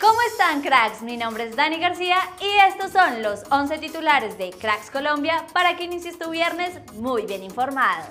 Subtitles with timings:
[0.00, 1.02] ¿Cómo están cracks?
[1.02, 5.76] Mi nombre es Dani García y estos son los 11 titulares de Cracks Colombia para
[5.76, 8.06] que inicies tu viernes muy bien informado.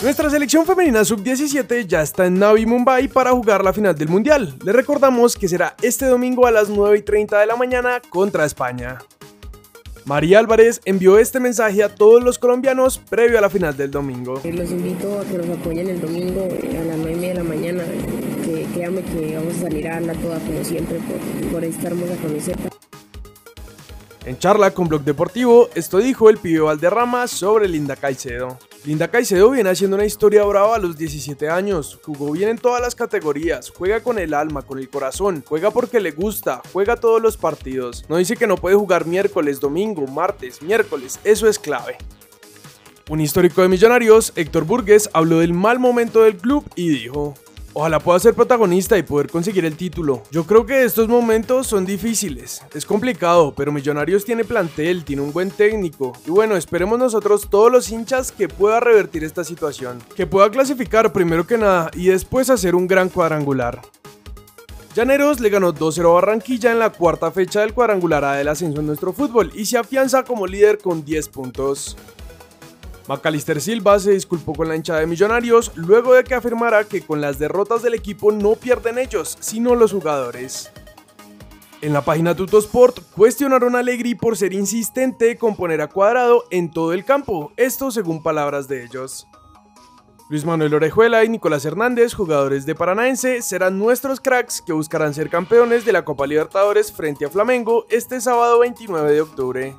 [0.00, 4.56] Nuestra selección femenina sub-17 ya está en Navi Mumbai para jugar la final del Mundial.
[4.64, 8.46] Le recordamos que será este domingo a las 9 y 30 de la mañana contra
[8.46, 8.98] España.
[10.04, 14.40] María Álvarez envió este mensaje a todos los colombianos previo a la final del domingo.
[14.44, 17.44] Los invito a que nos apoyen el domingo a las 9 y media de la
[17.44, 17.84] mañana.
[18.44, 22.16] Que créanme que vamos a salir a darla toda como siempre por, por esta hermosa
[22.22, 22.70] camiseta.
[24.24, 28.58] En charla con Blog Deportivo, esto dijo el pibe Valderrama sobre Linda Caicedo.
[28.84, 32.80] Linda Caicedo viene haciendo una historia brava a los 17 años, jugó bien en todas
[32.80, 37.20] las categorías, juega con el alma, con el corazón, juega porque le gusta, juega todos
[37.20, 38.04] los partidos.
[38.08, 41.96] No dice que no puede jugar miércoles, domingo, martes, miércoles, eso es clave.
[43.10, 47.34] Un histórico de Millonarios, Héctor Burgues, habló del mal momento del club y dijo,
[47.74, 50.22] Ojalá pueda ser protagonista y poder conseguir el título.
[50.30, 52.62] Yo creo que estos momentos son difíciles.
[52.74, 56.12] Es complicado, pero Millonarios tiene plantel, tiene un buen técnico.
[56.26, 59.98] Y bueno, esperemos nosotros todos los hinchas que pueda revertir esta situación.
[60.16, 63.80] Que pueda clasificar primero que nada y después hacer un gran cuadrangular.
[64.94, 68.80] Llaneros le ganó 2-0 a Barranquilla en la cuarta fecha del cuadrangular A del ascenso
[68.80, 71.96] en nuestro fútbol y se afianza como líder con 10 puntos.
[73.08, 77.22] Macalister Silva se disculpó con la hinchada de Millonarios luego de que afirmara que con
[77.22, 80.70] las derrotas del equipo no pierden ellos, sino los jugadores.
[81.80, 86.70] En la página Tutosport cuestionaron a Allegri por ser insistente con poner a Cuadrado en
[86.70, 89.26] todo el campo, esto según palabras de ellos.
[90.28, 95.30] Luis Manuel Orejuela y Nicolás Hernández, jugadores de Paranaense, serán nuestros cracks que buscarán ser
[95.30, 99.76] campeones de la Copa Libertadores frente a Flamengo este sábado 29 de octubre.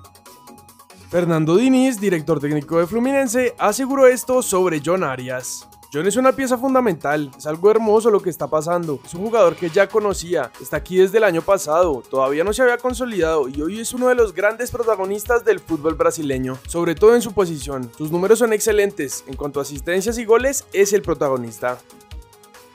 [1.10, 5.68] Fernando Diniz, director técnico de Fluminense, aseguró esto sobre John Arias.
[5.92, 9.56] John es una pieza fundamental, es algo hermoso lo que está pasando, es un jugador
[9.56, 13.60] que ya conocía, está aquí desde el año pasado, todavía no se había consolidado y
[13.60, 17.90] hoy es uno de los grandes protagonistas del fútbol brasileño, sobre todo en su posición.
[17.98, 21.80] Sus números son excelentes, en cuanto a asistencias y goles es el protagonista.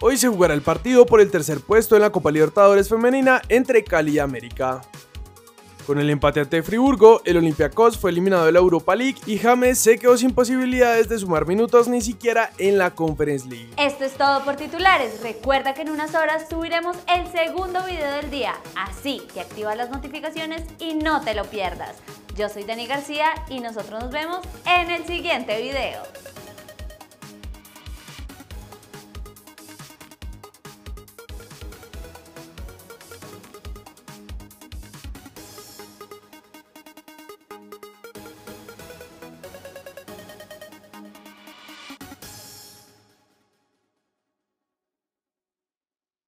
[0.01, 3.85] Hoy se jugará el partido por el tercer puesto en la Copa Libertadores Femenina entre
[3.85, 4.83] Cali y América.
[5.87, 9.79] Con el empate ante Friburgo, el Olympiacos fue eliminado de la Europa League y James
[9.79, 13.69] se quedó sin posibilidades de sumar minutos ni siquiera en la Conference League.
[13.77, 15.21] Esto es todo por titulares.
[15.23, 19.91] Recuerda que en unas horas subiremos el segundo video del día, así que activa las
[19.91, 21.97] notificaciones y no te lo pierdas.
[22.35, 26.03] Yo soy Dani García y nosotros nos vemos en el siguiente video.